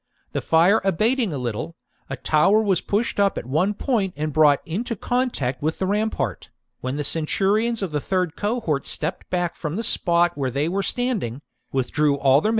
[0.31, 1.75] The fire abating a little,
[2.09, 6.49] a tower was pushed up at one point and brought into contact with the rampart,
[6.79, 10.81] when the centurions of the 3rd cohort stepped back from the spot where they were
[10.81, 12.49] standing, withdrew all their men, 1 I accept the MS.